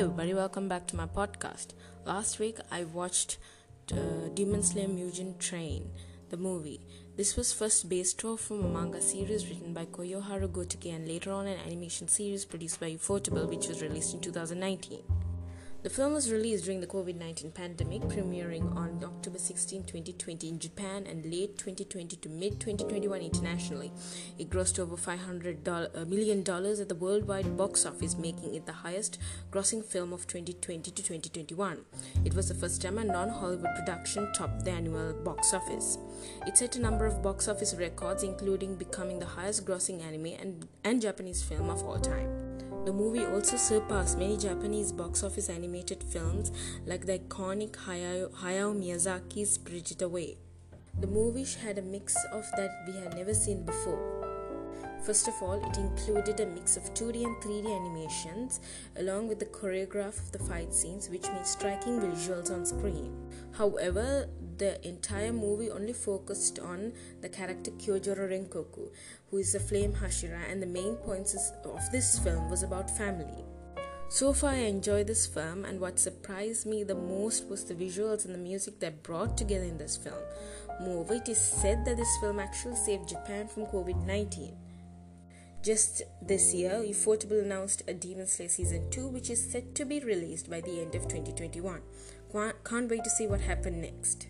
[0.00, 0.32] everybody.
[0.32, 1.74] Welcome back to my podcast.
[2.06, 3.36] Last week I watched
[3.92, 5.90] uh, Demon Slayer Mugen Train,
[6.30, 6.80] the movie.
[7.18, 11.32] This was first based off from a manga series written by Koyoharu Gotouge and later
[11.32, 15.02] on an animation series produced by Ufotable, which was released in 2019.
[15.82, 20.58] The film was released during the COVID 19 pandemic, premiering on October 16, 2020 in
[20.58, 23.90] Japan and late 2020 to mid 2021 internationally.
[24.38, 29.18] It grossed over $500 uh, million at the worldwide box office, making it the highest
[29.50, 31.78] grossing film of 2020 to 2021.
[32.26, 35.96] It was the first time a non Hollywood production topped the annual box office.
[36.46, 40.68] It set a number of box office records, including becoming the highest grossing anime and,
[40.84, 42.49] and Japanese film of all time.
[42.86, 46.50] The movie also surpassed many Japanese box office animated films
[46.86, 50.38] like the iconic Hayao, Hayao Miyazaki's Spirited Away.
[50.98, 54.19] The movie had a mix of that we had never seen before.
[55.02, 58.60] First of all, it included a mix of 2D and 3D animations
[58.98, 63.10] along with the choreograph of the fight scenes, which made striking visuals on screen.
[63.52, 64.28] However,
[64.58, 68.90] the entire movie only focused on the character Kyojuro Rengoku,
[69.30, 71.34] who is a flame Hashira, and the main points
[71.64, 73.44] of this film was about family.
[74.10, 78.26] So far, I enjoyed this film, and what surprised me the most was the visuals
[78.26, 80.22] and the music that brought together in this film.
[80.80, 84.56] Moreover, it is said that this film actually saved Japan from COVID 19.
[85.62, 90.00] Just this year, Ufotable announced a Demon Slayer Season 2, which is set to be
[90.00, 91.82] released by the end of 2021.
[92.64, 94.28] Can't wait to see what happened next.